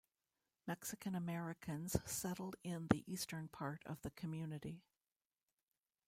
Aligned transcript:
Mexican-Americans 0.65 1.95
settled 2.11 2.55
in 2.63 2.87
the 2.87 3.03
eastern 3.05 3.47
part 3.47 3.83
of 3.85 4.01
the 4.01 4.09
community. 4.09 4.81